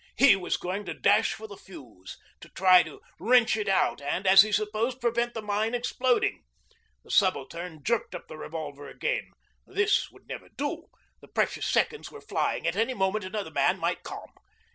[0.17, 4.25] He was going to dash for the fuse, to try to wrench it out and,
[4.25, 6.41] as he supposed, prevent the mine exploding.
[7.03, 9.29] The Subaltern jerked up the revolver again.
[9.67, 10.87] This would never do;
[11.19, 14.31] the precious seconds were flying; at any moment another man might come.